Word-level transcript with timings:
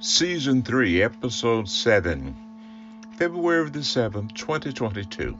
Season 0.00 0.62
3, 0.62 1.02
Episode 1.02 1.68
7, 1.68 2.36
February 3.16 3.68
the 3.68 3.80
7th, 3.80 4.32
2022. 4.32 5.36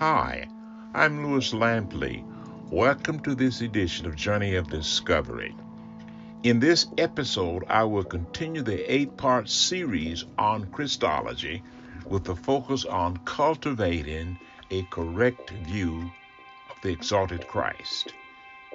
Hi, 0.00 0.48
I'm 0.92 1.24
Lewis 1.24 1.52
Lampley. 1.52 2.24
Welcome 2.72 3.20
to 3.20 3.36
this 3.36 3.60
edition 3.60 4.06
of 4.06 4.16
Journey 4.16 4.56
of 4.56 4.68
Discovery. 4.68 5.54
In 6.42 6.58
this 6.58 6.88
episode, 6.98 7.62
I 7.68 7.84
will 7.84 8.02
continue 8.02 8.62
the 8.62 8.92
eight 8.92 9.16
part 9.16 9.48
series 9.48 10.24
on 10.36 10.66
Christology 10.72 11.62
with 12.06 12.28
a 12.28 12.34
focus 12.34 12.84
on 12.86 13.18
cultivating 13.18 14.36
a 14.72 14.82
correct 14.90 15.50
view 15.50 16.10
of 16.70 16.82
the 16.82 16.88
exalted 16.88 17.46
Christ. 17.46 18.12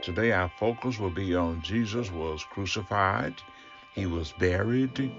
Today, 0.02 0.32
our 0.32 0.50
focus 0.58 1.00
will 1.00 1.10
be 1.10 1.36
on 1.36 1.62
Jesus 1.62 2.10
was 2.10 2.46
crucified 2.46 3.36
he 3.94 4.06
was 4.06 4.34
buried 4.40 5.12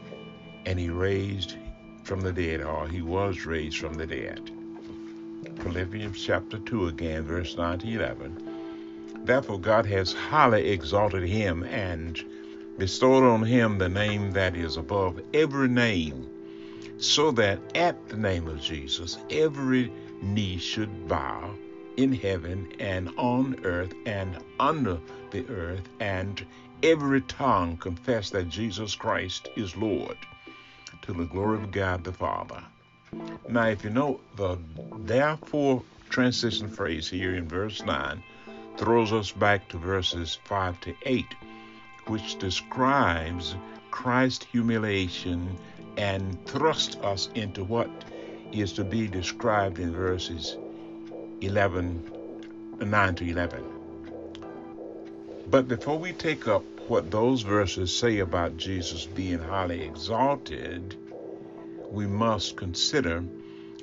and 0.64 0.78
he 0.78 0.88
raised 0.88 1.56
from 2.04 2.20
the 2.20 2.32
dead, 2.32 2.62
or 2.62 2.88
he 2.88 3.02
was 3.02 3.44
raised 3.44 3.78
from 3.78 3.94
the 3.94 4.06
dead. 4.06 4.50
Philippians 5.58 6.22
chapter 6.24 6.58
2 6.58 6.88
again, 6.88 7.22
verse 7.22 7.56
9 7.56 7.78
to 7.80 7.88
11. 7.88 9.24
Therefore, 9.24 9.60
God 9.60 9.86
has 9.86 10.12
highly 10.12 10.70
exalted 10.70 11.28
him 11.28 11.62
and 11.64 12.20
bestowed 12.78 13.22
on 13.22 13.44
him 13.44 13.78
the 13.78 13.88
name 13.88 14.32
that 14.32 14.56
is 14.56 14.76
above 14.76 15.20
every 15.34 15.68
name, 15.68 16.28
so 16.98 17.30
that 17.32 17.60
at 17.76 18.08
the 18.08 18.16
name 18.16 18.48
of 18.48 18.60
Jesus 18.60 19.18
every 19.30 19.92
knee 20.22 20.56
should 20.56 21.08
bow 21.08 21.54
in 21.96 22.12
heaven 22.12 22.72
and 22.78 23.10
on 23.16 23.58
earth 23.64 23.92
and 24.06 24.38
under 24.58 24.98
the 25.30 25.46
earth, 25.48 25.88
and 26.00 26.44
every 26.82 27.20
tongue 27.22 27.76
confess 27.76 28.30
that 28.30 28.48
Jesus 28.48 28.94
Christ 28.94 29.48
is 29.56 29.76
Lord 29.76 30.16
to 31.02 31.12
the 31.12 31.24
glory 31.24 31.62
of 31.62 31.70
God 31.70 32.04
the 32.04 32.12
Father. 32.12 32.62
Now, 33.48 33.66
if 33.66 33.84
you 33.84 33.90
know 33.90 34.20
the 34.36 34.56
therefore 35.00 35.82
transition 36.08 36.68
phrase 36.68 37.08
here 37.08 37.34
in 37.34 37.48
verse 37.48 37.82
9 37.82 38.22
throws 38.76 39.12
us 39.12 39.32
back 39.32 39.68
to 39.68 39.78
verses 39.78 40.38
5 40.44 40.80
to 40.82 40.94
8, 41.02 41.26
which 42.06 42.38
describes 42.38 43.54
Christ's 43.90 44.46
humiliation 44.46 45.56
and 45.96 46.44
thrusts 46.46 46.96
us 46.96 47.28
into 47.34 47.64
what 47.64 47.90
is 48.52 48.72
to 48.74 48.84
be 48.84 49.08
described 49.08 49.78
in 49.78 49.92
verses 49.92 50.56
11, 51.42 52.78
9 52.78 53.14
to 53.16 53.28
11. 53.28 53.64
But 55.50 55.66
before 55.66 55.98
we 55.98 56.12
take 56.12 56.46
up 56.46 56.62
what 56.86 57.10
those 57.10 57.42
verses 57.42 57.94
say 57.94 58.20
about 58.20 58.56
Jesus 58.56 59.06
being 59.06 59.40
highly 59.40 59.82
exalted, 59.82 60.96
we 61.90 62.06
must 62.06 62.56
consider 62.56 63.24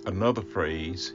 another 0.06 0.42
phrase 0.42 1.14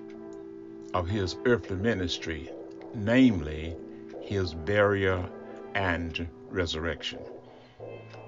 of 0.92 1.08
his 1.08 1.36
earthly 1.46 1.76
ministry, 1.76 2.50
namely 2.94 3.74
his 4.20 4.52
burial 4.52 5.26
and 5.74 6.28
resurrection. 6.50 7.20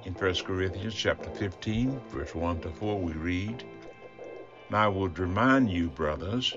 In 0.06 0.14
1 0.14 0.34
Corinthians 0.36 0.94
chapter 0.94 1.28
15, 1.30 2.00
verse 2.08 2.34
1 2.34 2.60
to 2.60 2.70
4, 2.70 2.98
we 2.98 3.12
read, 3.12 3.62
Now 4.70 4.86
I 4.86 4.88
would 4.88 5.18
remind 5.18 5.70
you, 5.70 5.90
brothers, 5.90 6.56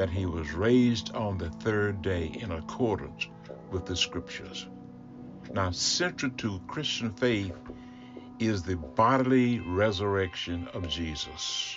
that 0.00 0.08
he 0.10 0.24
was 0.26 0.52
raised 0.52 1.14
on 1.14 1.36
the 1.36 1.50
third 1.50 2.00
day 2.00 2.32
in 2.40 2.50
accordance 2.52 3.28
with 3.70 3.84
the 3.84 3.96
Scriptures 3.96 4.66
now, 5.52 5.72
central 5.72 6.30
to 6.38 6.60
Christian 6.68 7.10
faith 7.10 7.56
is 8.38 8.62
the 8.62 8.76
bodily 8.76 9.58
resurrection 9.58 10.68
of 10.68 10.88
Jesus. 10.88 11.76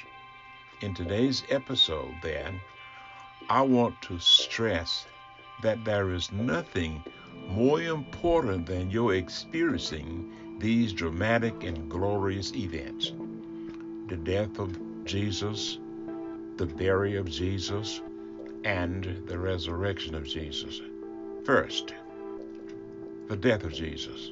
In 0.82 0.94
today's 0.94 1.44
episode, 1.50 2.14
then, 2.22 2.62
I 3.50 3.62
want 3.62 4.00
to 4.04 4.20
stress 4.20 5.08
that 5.64 5.84
there 5.86 6.12
is 6.12 6.32
nothing 6.32 7.04
more 7.48 7.82
important 7.82 8.68
than 8.68 8.92
your 8.92 9.16
experiencing 9.16 10.60
these 10.60 10.94
dramatic 10.94 11.64
and 11.64 11.90
glorious 11.90 12.54
events 12.54 13.14
the 14.08 14.18
death 14.18 14.60
of 14.60 14.78
Jesus, 15.06 15.80
the 16.58 16.68
burial 16.68 17.22
of 17.22 17.32
Jesus, 17.32 18.02
and 18.64 19.24
the 19.28 19.38
resurrection 19.38 20.16
of 20.16 20.26
Jesus. 20.26 20.82
First, 21.46 21.94
the 23.28 23.36
death 23.36 23.64
of 23.64 23.74
Jesus. 23.74 24.32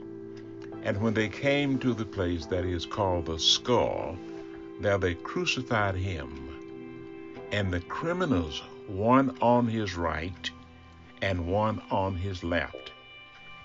And 0.83 0.99
when 1.01 1.13
they 1.13 1.29
came 1.29 1.77
to 1.79 1.93
the 1.93 2.05
place 2.05 2.45
that 2.47 2.65
is 2.65 2.85
called 2.85 3.25
the 3.27 3.39
skull, 3.39 4.17
there 4.79 4.97
they 4.97 5.13
crucified 5.13 5.95
him, 5.95 6.49
and 7.51 7.71
the 7.71 7.81
criminals, 7.81 8.63
one 8.87 9.37
on 9.41 9.67
his 9.67 9.95
right 9.95 10.49
and 11.21 11.45
one 11.45 11.81
on 11.91 12.15
his 12.15 12.43
left. 12.43 12.91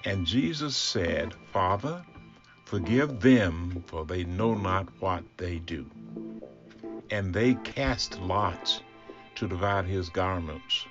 And 0.05 0.27
Jesus 0.27 0.77
said, 0.77 1.35
Father, 1.53 2.05
forgive 2.65 3.21
them, 3.21 3.83
for 3.87 4.05
they 4.05 4.25
know 4.25 4.55
not 4.55 4.89
what 5.01 5.25
they 5.37 5.59
do. 5.59 5.87
And 7.11 7.33
they 7.33 7.55
cast 7.55 8.21
lots 8.21 8.83
to 9.37 9.47
divide 9.47 9.87
his 9.87 10.09
garments. 10.09 10.87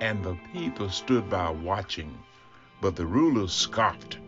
And 0.00 0.24
the 0.24 0.36
people 0.52 0.90
stood 0.90 1.30
by 1.30 1.50
watching. 1.50 2.18
But 2.80 2.96
the 2.96 3.06
rulers 3.06 3.52
scoffed 3.52 4.18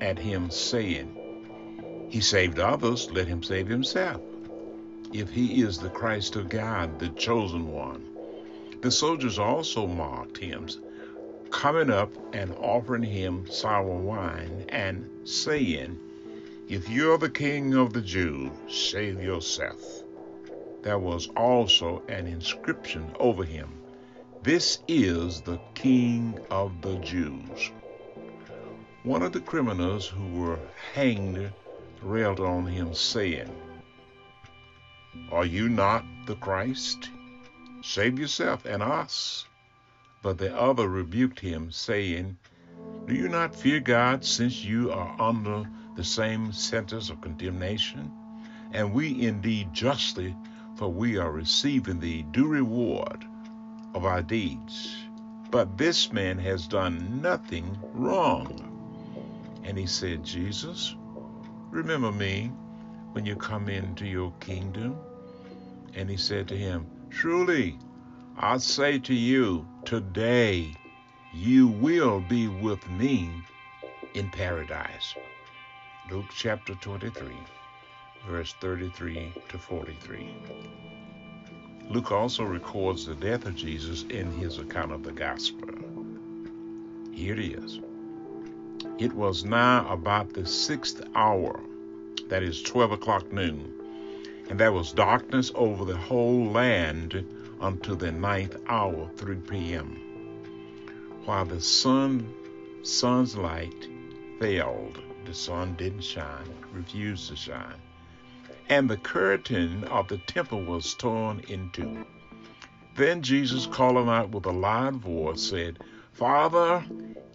at 0.00 0.18
him, 0.18 0.50
saying, 0.50 2.08
He 2.10 2.20
saved 2.20 2.58
others, 2.58 3.10
let 3.10 3.28
him 3.28 3.42
save 3.42 3.68
himself. 3.68 4.20
If 5.12 5.30
he 5.30 5.62
is 5.62 5.78
the 5.78 5.90
Christ 5.90 6.36
of 6.36 6.48
God, 6.48 6.98
the 6.98 7.08
chosen 7.10 7.72
one. 7.72 8.06
The 8.80 8.90
soldiers 8.90 9.38
also 9.38 9.86
mocked 9.86 10.38
him, 10.38 10.68
coming 11.50 11.90
up 11.90 12.12
and 12.32 12.54
offering 12.54 13.02
him 13.02 13.46
sour 13.50 13.96
wine, 13.96 14.64
and 14.68 15.08
saying, 15.24 15.98
If 16.68 16.88
you 16.88 17.12
are 17.12 17.18
the 17.18 17.30
king 17.30 17.74
of 17.74 17.92
the 17.92 18.00
Jews, 18.00 18.50
save 18.68 19.22
yourself. 19.22 20.04
There 20.82 20.98
was 20.98 21.28
also 21.36 22.02
an 22.08 22.26
inscription 22.26 23.14
over 23.18 23.44
him 23.44 23.80
this 24.42 24.78
is 24.88 25.42
the 25.42 25.60
King 25.74 26.40
of 26.50 26.80
the 26.80 26.96
Jews. 27.00 27.70
One 29.02 29.20
of 29.20 29.32
the 29.32 29.40
criminals 29.42 30.06
who 30.06 30.28
were 30.28 30.58
hanged 30.94 31.52
railed 32.00 32.40
on 32.40 32.64
him, 32.64 32.94
saying, 32.94 33.54
Are 35.30 35.44
you 35.44 35.68
not 35.68 36.06
the 36.24 36.36
Christ? 36.36 37.10
Save 37.82 38.18
yourself 38.18 38.64
and 38.64 38.82
us. 38.82 39.44
But 40.22 40.38
the 40.38 40.58
other 40.58 40.88
rebuked 40.88 41.40
him, 41.40 41.70
saying, 41.70 42.38
Do 43.06 43.14
you 43.14 43.28
not 43.28 43.54
fear 43.54 43.80
God, 43.80 44.24
since 44.24 44.64
you 44.64 44.90
are 44.90 45.20
under 45.20 45.68
the 45.96 46.04
same 46.04 46.50
sentence 46.54 47.10
of 47.10 47.20
condemnation? 47.20 48.10
And 48.72 48.94
we 48.94 49.20
indeed 49.20 49.74
justly, 49.74 50.34
for 50.80 50.88
we 50.88 51.18
are 51.18 51.30
receiving 51.30 52.00
the 52.00 52.22
due 52.32 52.46
reward 52.46 53.26
of 53.94 54.06
our 54.06 54.22
deeds. 54.22 54.96
But 55.50 55.76
this 55.76 56.10
man 56.10 56.38
has 56.38 56.66
done 56.66 57.20
nothing 57.20 57.78
wrong. 57.92 59.60
And 59.62 59.76
he 59.76 59.84
said, 59.84 60.24
Jesus, 60.24 60.96
remember 61.70 62.10
me 62.10 62.50
when 63.12 63.26
you 63.26 63.36
come 63.36 63.68
into 63.68 64.06
your 64.06 64.32
kingdom. 64.40 64.96
And 65.94 66.08
he 66.08 66.16
said 66.16 66.48
to 66.48 66.56
him, 66.56 66.86
Truly, 67.10 67.76
I 68.38 68.56
say 68.56 68.98
to 69.00 69.14
you, 69.14 69.68
today 69.84 70.72
you 71.34 71.68
will 71.68 72.20
be 72.22 72.48
with 72.48 72.88
me 72.88 73.30
in 74.14 74.30
paradise. 74.30 75.14
Luke 76.10 76.30
chapter 76.34 76.74
23, 76.76 77.36
verse 78.26 78.54
33 78.60 79.32
to 79.48 79.58
43. 79.58 80.34
Luke 81.88 82.12
also 82.12 82.44
records 82.44 83.06
the 83.06 83.14
death 83.14 83.46
of 83.46 83.56
Jesus 83.56 84.04
in 84.10 84.30
his 84.32 84.58
account 84.58 84.92
of 84.92 85.02
the 85.02 85.12
gospel. 85.12 85.68
Here 87.12 87.34
it 87.34 87.40
is. 87.40 87.80
It 88.98 89.12
was 89.12 89.44
now 89.44 89.90
about 89.92 90.32
the 90.32 90.46
sixth 90.46 91.02
hour, 91.14 91.60
that 92.28 92.42
is 92.42 92.62
12 92.62 92.92
o'clock 92.92 93.32
noon, 93.32 93.74
And 94.48 94.58
there 94.58 94.72
was 94.72 94.92
darkness 94.92 95.50
over 95.54 95.84
the 95.84 95.96
whole 95.96 96.46
land 96.46 97.24
unto 97.60 97.94
the 97.94 98.12
ninth 98.12 98.56
hour, 98.68 99.08
3 99.16 99.36
p.m. 99.36 99.96
While 101.24 101.44
the 101.44 101.60
sun, 101.60 102.32
sun's 102.82 103.36
light 103.36 103.88
failed, 104.38 105.00
the 105.24 105.34
sun 105.34 105.74
didn't 105.76 106.02
shine, 106.02 106.48
refused 106.72 107.28
to 107.28 107.36
shine, 107.36 107.80
and 108.70 108.88
the 108.88 108.96
curtain 108.96 109.82
of 109.84 110.06
the 110.06 110.16
temple 110.16 110.62
was 110.62 110.94
torn 110.94 111.40
in 111.48 111.68
two. 111.70 112.06
Then 112.94 113.20
Jesus, 113.20 113.66
calling 113.66 114.08
out 114.08 114.30
with 114.30 114.46
a 114.46 114.52
loud 114.52 114.94
voice, 114.94 115.42
said, 115.42 115.80
Father, 116.12 116.84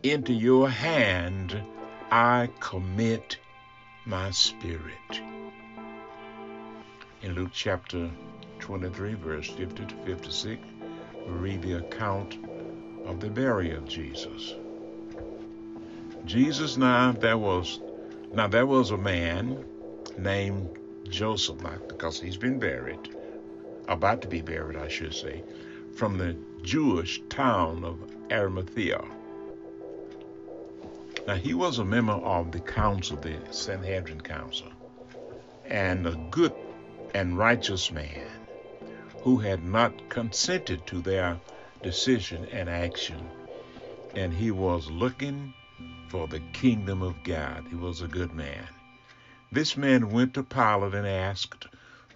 into 0.01 0.31
your 0.31 0.69
hand 0.69 1.61
I 2.09 2.49
commit 2.61 3.37
my 4.05 4.31
spirit. 4.31 5.21
In 7.21 7.33
Luke 7.33 7.51
chapter 7.51 8.09
23, 8.59 9.15
verse 9.15 9.49
50 9.49 9.85
to 9.87 9.95
56, 10.05 10.61
we 11.27 11.33
read 11.33 11.61
the 11.61 11.79
account 11.79 12.37
of 13.05 13.19
the 13.19 13.29
burial 13.29 13.79
of 13.79 13.87
Jesus. 13.89 14.53
Jesus 16.23 16.77
now 16.77 17.11
there 17.11 17.37
was 17.37 17.81
now 18.33 18.47
there 18.47 18.65
was 18.65 18.91
a 18.91 18.97
man 18.97 19.63
named 20.17 20.69
Joseph, 21.09 21.57
because 21.87 22.19
he's 22.19 22.37
been 22.37 22.59
buried, 22.59 23.09
about 23.87 24.21
to 24.21 24.27
be 24.27 24.41
buried, 24.41 24.77
I 24.77 24.87
should 24.87 25.13
say, 25.13 25.43
from 25.95 26.17
the 26.17 26.35
Jewish 26.61 27.21
town 27.29 27.83
of 27.83 27.97
Arimathea. 28.31 29.03
Now, 31.27 31.35
he 31.35 31.53
was 31.53 31.79
a 31.79 31.85
member 31.85 32.13
of 32.13 32.51
the 32.51 32.59
council, 32.59 33.17
the 33.17 33.39
Sanhedrin 33.51 34.21
council, 34.21 34.67
and 35.65 36.05
a 36.05 36.15
good 36.29 36.53
and 37.13 37.37
righteous 37.37 37.91
man 37.91 38.27
who 39.21 39.37
had 39.37 39.63
not 39.63 40.09
consented 40.09 40.85
to 40.87 41.01
their 41.01 41.39
decision 41.81 42.45
and 42.51 42.69
action. 42.69 43.29
And 44.15 44.33
he 44.33 44.51
was 44.51 44.89
looking 44.91 45.53
for 46.09 46.27
the 46.27 46.41
kingdom 46.53 47.01
of 47.01 47.23
God. 47.23 47.65
He 47.69 47.75
was 47.75 48.01
a 48.01 48.07
good 48.07 48.33
man. 48.33 48.67
This 49.55 49.77
man 49.77 50.09
went 50.09 50.33
to 50.33 50.43
Pilate 50.43 50.93
and 50.95 51.07
asked 51.07 51.67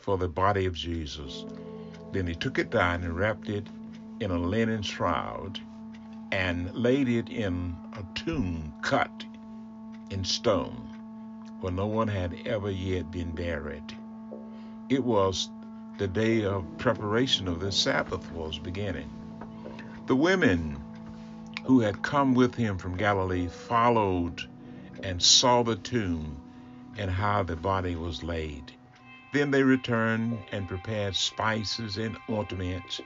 for 0.01 0.18
the 0.18 0.27
body 0.27 0.65
of 0.65 0.74
Jesus. 0.74 1.45
Then 2.12 2.27
he 2.27 2.36
took 2.36 2.59
it 2.59 2.69
down 2.69 3.01
and 3.06 3.15
wrapped 3.15 3.47
it 3.47 3.65
in 4.19 4.30
a 4.30 4.38
linen 4.38 4.81
shroud 4.81 5.57
and 6.33 6.75
laid 6.75 7.07
it 7.07 7.30
in 7.30 7.77
a 7.94 8.03
tomb 8.13 8.74
cut 8.81 9.24
in 10.09 10.25
stone 10.25 11.56
where 11.62 11.71
no 11.71 11.88
one 11.88 12.09
had 12.09 12.36
ever 12.45 12.69
yet 12.69 13.09
been 13.09 13.31
buried. 13.31 13.95
It 14.89 15.06
was 15.06 15.50
the 15.97 16.09
day 16.09 16.44
of 16.44 16.65
preparation 16.77 17.47
of 17.47 17.62
the 17.62 17.71
Sabbath 17.71 18.30
was 18.33 18.59
beginning. 18.59 19.09
The 20.07 20.15
women 20.18 20.75
who 21.63 21.80
had 21.80 22.01
come 22.01 22.33
with 22.33 22.56
him 22.56 22.77
from 22.77 22.97
Galilee 22.97 23.47
followed 23.47 24.41
and 25.03 25.24
saw 25.24 25.63
the 25.63 25.77
tomb 25.77 26.41
and 27.00 27.10
how 27.10 27.42
the 27.42 27.56
body 27.56 27.96
was 27.96 28.24
laid. 28.24 28.74
Then 29.31 29.51
they 29.51 29.63
returned 29.63 30.38
and 30.51 30.68
prepared 30.68 31.16
spices 31.16 31.98
and 31.98 32.18
ointments 32.30 33.00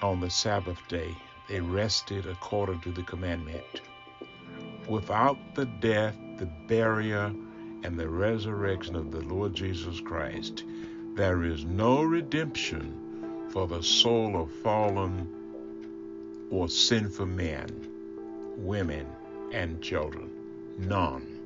on 0.00 0.20
the 0.20 0.30
Sabbath 0.30 0.78
day. 0.88 1.14
They 1.48 1.60
rested 1.60 2.24
according 2.26 2.80
to 2.80 2.90
the 2.90 3.02
commandment. 3.02 3.82
Without 4.88 5.36
the 5.54 5.66
death, 5.66 6.16
the 6.38 6.48
burial, 6.66 7.34
and 7.84 7.98
the 7.98 8.08
resurrection 8.08 8.96
of 8.96 9.10
the 9.12 9.20
Lord 9.20 9.54
Jesus 9.54 10.00
Christ, 10.00 10.64
there 11.14 11.44
is 11.44 11.64
no 11.66 12.02
redemption 12.02 13.48
for 13.50 13.66
the 13.66 13.82
soul 13.82 14.40
of 14.40 14.50
fallen 14.62 15.28
or 16.50 16.68
sinful 16.68 17.26
men, 17.26 17.68
women, 18.56 19.06
and 19.52 19.82
children. 19.82 20.30
None. 20.78 21.37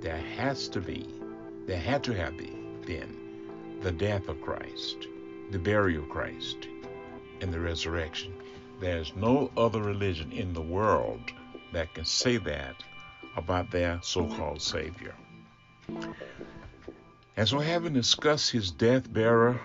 There 0.00 0.22
has 0.36 0.68
to 0.68 0.80
be, 0.80 1.08
there 1.66 1.80
had 1.80 2.04
to 2.04 2.14
have 2.14 2.36
been 2.36 3.18
the 3.82 3.90
death 3.90 4.28
of 4.28 4.40
Christ, 4.40 5.08
the 5.50 5.58
burial 5.58 6.04
of 6.04 6.08
Christ, 6.08 6.68
and 7.40 7.52
the 7.52 7.58
resurrection. 7.58 8.32
There's 8.80 9.14
no 9.16 9.50
other 9.56 9.82
religion 9.82 10.30
in 10.30 10.52
the 10.52 10.62
world 10.62 11.20
that 11.72 11.94
can 11.94 12.04
say 12.04 12.36
that 12.36 12.76
about 13.36 13.72
their 13.72 13.98
so 14.02 14.26
called 14.26 14.62
Savior. 14.62 15.14
And 17.36 17.48
so, 17.48 17.58
having 17.58 17.92
discussed 17.92 18.52
his 18.52 18.70
death, 18.70 19.12
burial, 19.12 19.58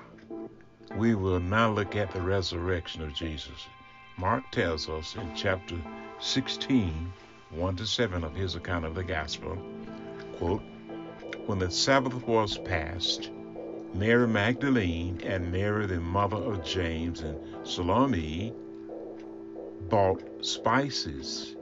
we 0.95 1.13
will 1.13 1.39
now 1.39 1.71
look 1.71 1.95
at 1.95 2.11
the 2.11 2.21
resurrection 2.21 3.03
of 3.03 3.13
Jesus. 3.13 3.67
Mark 4.17 4.49
tells 4.51 4.89
us 4.89 5.15
in 5.15 5.35
chapter 5.35 5.75
16, 6.19 7.13
1 7.51 7.75
to 7.75 7.85
7 7.85 8.23
of 8.23 8.35
his 8.35 8.55
account 8.55 8.85
of 8.85 8.95
the 8.95 9.03
gospel, 9.03 9.57
When 11.45 11.59
the 11.59 11.71
Sabbath 11.71 12.27
was 12.27 12.57
past, 12.57 13.31
Mary 13.93 14.27
Magdalene 14.27 15.21
and 15.23 15.51
Mary, 15.51 15.85
the 15.85 16.01
mother 16.01 16.35
of 16.35 16.65
James, 16.65 17.21
and 17.21 17.37
Salome 17.63 18.53
bought 19.89 20.21
spices 20.41 21.55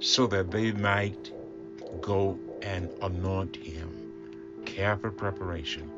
so 0.00 0.26
that 0.26 0.50
they 0.50 0.72
might 0.72 1.32
go 2.00 2.38
and 2.62 2.90
anoint 3.02 3.54
him 3.56 4.12
careful 4.64 5.10
preparation. 5.10 5.88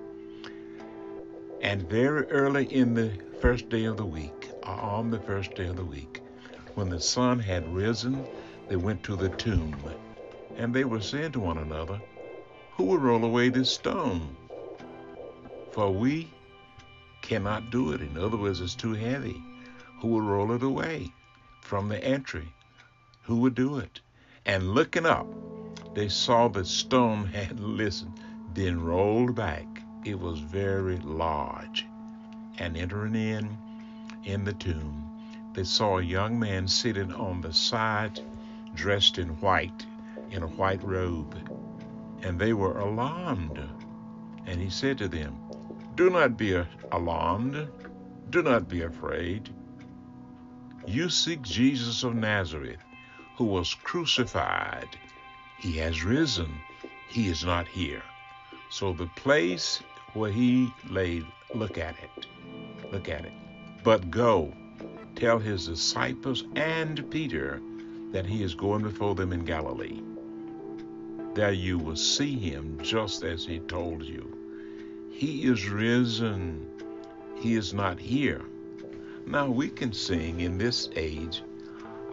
And 1.63 1.89
very 1.89 2.31
early 2.31 2.67
in 2.67 2.93
the 2.93 3.13
first 3.41 3.71
day 3.71 3.85
of 3.85 3.97
the 3.97 4.05
week, 4.05 4.51
or 4.63 4.75
on 4.75 5.11
the 5.11 5.21
first 5.21 5.55
day 5.55 5.69
of 5.69 5.77
the 5.77 5.85
week, 5.85 6.21
when 6.75 6.91
the 6.91 7.01
sun 7.01 7.39
had 7.39 7.67
risen, 7.73 8.27
they 8.69 8.77
went 8.77 9.03
to 9.05 9.17
the 9.17 9.31
tomb. 9.31 9.75
And 10.57 10.75
they 10.75 10.85
were 10.85 11.01
saying 11.01 11.33
to 11.33 11.41
one 11.41 11.59
another, 11.59 12.01
Who 12.77 12.85
will 12.85 12.99
roll 12.99 13.25
away 13.25 13.49
this 13.49 13.71
stone? 13.71 14.37
For 15.73 15.91
we 15.91 16.31
cannot 17.23 17.71
do 17.71 17.93
it. 17.93 18.01
In 18.01 18.17
other 18.17 18.37
words, 18.37 18.61
it's 18.61 18.75
too 18.75 18.93
heavy. 18.93 19.43
Who 20.01 20.09
will 20.09 20.21
roll 20.21 20.53
it 20.53 20.63
away 20.63 21.13
from 21.61 21.89
the 21.89 22.03
entry? 22.05 22.53
Who 23.23 23.37
would 23.37 23.55
do 23.55 23.79
it? 23.79 24.01
And 24.45 24.75
looking 24.75 25.07
up, 25.07 25.27
they 25.95 26.09
saw 26.09 26.49
the 26.49 26.65
stone 26.65 27.27
had 27.33 27.59
listened 27.61 28.21
then 28.55 28.81
rolled 28.81 29.35
back. 29.35 29.67
It 30.05 30.19
was 30.19 30.39
very 30.39 30.99
large. 30.99 31.87
And 32.59 32.77
entering 32.77 33.17
in 33.17 33.59
in 34.25 34.45
the 34.45 34.53
tomb, 34.53 35.51
they 35.55 35.65
saw 35.65 35.99
a 35.99 36.03
young 36.03 36.39
man 36.39 36.69
sitting 36.69 37.13
on 37.13 37.41
the 37.41 37.53
side, 37.53 38.21
dressed 38.75 39.19
in 39.19 39.29
white, 39.41 39.85
in 40.35 40.43
a 40.43 40.49
white 40.49 40.83
robe. 40.83 41.37
And 42.23 42.39
they 42.39 42.53
were 42.53 42.79
alarmed. 42.79 43.59
And 44.47 44.61
he 44.61 44.69
said 44.69 44.99
to 44.99 45.09
them, 45.09 45.39
Do 45.95 46.11
not 46.11 46.37
be 46.37 46.61
alarmed. 46.91 47.69
Do 48.31 48.43
not 48.43 48.69
be 48.69 48.83
afraid. 48.83 49.49
You 50.87 51.09
seek 51.09 51.43
Jesus 51.43 52.03
of 52.03 52.15
Nazareth, 52.15 52.83
who 53.37 53.45
was 53.45 53.75
crucified. 53.75 54.89
He 55.59 55.79
has 55.79 56.05
risen. 56.05 56.53
He 57.09 57.29
is 57.29 57.45
not 57.45 57.69
here. 57.69 58.03
So 58.71 58.93
the 58.93 59.09
place 59.17 59.83
where 60.15 60.33
he 60.33 60.69
lay, 60.91 61.23
look 61.55 61.79
at 61.79 61.95
it. 62.03 62.27
Look 62.93 63.09
at 63.09 63.25
it. 63.25 63.33
But 63.85 64.11
go, 64.11 64.53
tell 65.15 65.39
his 65.39 65.69
disciples 65.69 66.45
and 66.57 67.09
Peter 67.11 67.61
that 68.13 68.27
he 68.27 68.43
is 68.43 68.55
going 68.55 68.83
before 68.83 69.15
them 69.15 69.33
in 69.33 69.45
Galilee. 69.45 70.03
There 71.35 71.53
you 71.53 71.79
will 71.79 71.97
see 71.97 72.39
him 72.39 72.79
just 72.81 73.25
as 73.25 73.45
he 73.45 73.59
told 73.59 74.05
you. 74.05 74.39
He 75.11 75.45
is 75.45 75.69
risen. 75.69 76.69
He 77.37 77.55
is 77.55 77.75
not 77.75 77.99
here. 77.99 78.43
Now 79.27 79.49
we 79.49 79.69
can 79.69 79.93
sing 79.93 80.41
in 80.41 80.59
this 80.59 80.89
age, 80.95 81.43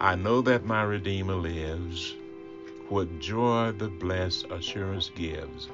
I 0.00 0.16
know 0.16 0.40
that 0.42 0.64
my 0.64 0.82
Redeemer 0.82 1.34
lives. 1.36 2.16
What 2.88 3.20
joy 3.20 3.72
the 3.72 3.88
blessed 3.88 4.46
assurance 4.50 5.10
gives. 5.14 5.68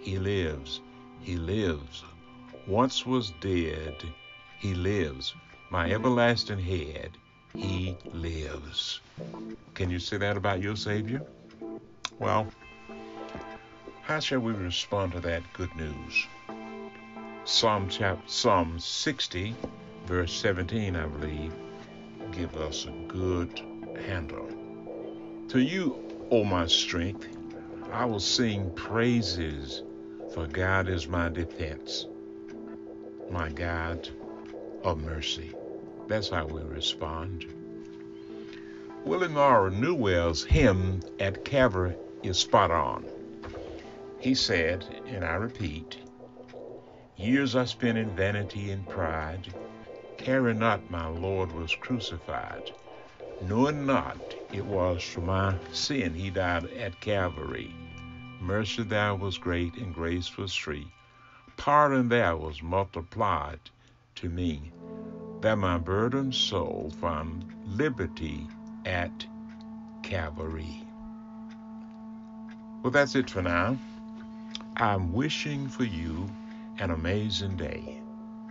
He 0.00 0.18
lives. 0.18 0.80
He 1.20 1.36
lives. 1.36 2.04
Once 2.66 3.04
was 3.04 3.32
dead. 3.40 3.96
He 4.58 4.72
lives. 4.72 5.34
My 5.68 5.90
everlasting 5.90 6.58
head. 6.58 7.10
He 7.54 7.98
lives. 8.14 9.00
Can 9.74 9.90
you 9.90 9.98
say 9.98 10.16
that 10.16 10.38
about 10.38 10.62
your 10.62 10.76
Savior? 10.76 11.20
Well, 12.18 12.46
how 14.04 14.20
shall 14.20 14.40
we 14.40 14.52
respond 14.52 15.12
to 15.12 15.20
that 15.20 15.42
good 15.54 15.74
news? 15.76 16.26
Psalm 17.44 17.88
chapter 17.88 18.22
Psalm 18.26 18.78
60, 18.78 19.54
verse 20.04 20.32
17, 20.32 20.94
I 20.94 21.06
believe, 21.06 21.54
give 22.30 22.54
us 22.56 22.84
a 22.84 22.90
good 23.08 23.62
handle. 24.06 24.48
To 25.48 25.58
you, 25.58 25.98
O 26.30 26.44
my 26.44 26.66
strength, 26.66 27.28
I 27.92 28.04
will 28.04 28.20
sing 28.20 28.70
praises 28.72 29.82
for 30.34 30.46
God 30.46 30.88
is 30.88 31.08
my 31.08 31.30
defense. 31.30 32.06
my 33.30 33.48
God 33.48 34.08
of 34.82 34.98
mercy. 34.98 35.52
That's 36.08 36.28
how 36.28 36.46
we 36.46 36.62
respond. 36.62 37.46
William 39.04 39.38
R. 39.38 39.70
Newell's 39.70 40.44
hymn 40.44 41.00
at 41.18 41.44
Calvary 41.44 41.96
is 42.22 42.38
spot 42.38 42.70
on. 42.70 43.06
He 44.24 44.34
said, 44.34 44.86
and 45.06 45.22
I 45.22 45.34
repeat, 45.34 45.98
Years 47.14 47.54
I 47.54 47.66
spent 47.66 47.98
in 47.98 48.16
vanity 48.16 48.70
and 48.70 48.88
pride, 48.88 49.52
caring 50.16 50.60
not 50.60 50.90
my 50.90 51.06
Lord 51.08 51.52
was 51.52 51.74
crucified, 51.74 52.70
knowing 53.42 53.84
not 53.84 54.16
it 54.50 54.64
was 54.64 55.02
for 55.02 55.20
my 55.20 55.56
sin 55.72 56.14
he 56.14 56.30
died 56.30 56.64
at 56.72 57.02
Calvary. 57.02 57.74
Mercy 58.40 58.82
there 58.84 59.14
was 59.14 59.36
great 59.36 59.74
and 59.74 59.94
grace 59.94 60.38
was 60.38 60.54
free. 60.54 60.90
Pardon 61.58 62.08
there 62.08 62.34
was 62.34 62.62
multiplied 62.62 63.60
to 64.14 64.30
me, 64.30 64.72
that 65.42 65.58
my 65.58 65.76
burdened 65.76 66.34
soul 66.34 66.90
found 66.98 67.44
liberty 67.66 68.48
at 68.86 69.26
Calvary. 70.02 70.82
Well, 72.82 72.90
that's 72.90 73.14
it 73.16 73.28
for 73.28 73.42
now. 73.42 73.76
I'm 74.76 75.12
wishing 75.12 75.68
for 75.68 75.84
you 75.84 76.28
an 76.78 76.90
amazing 76.90 77.56
day. 77.56 78.02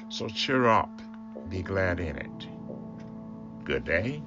So 0.07 0.29
cheer 0.29 0.67
up, 0.67 0.89
be 1.49 1.61
glad 1.61 1.99
in 1.99 2.15
it. 2.15 2.47
Good 3.65 3.83
day. 3.83 4.21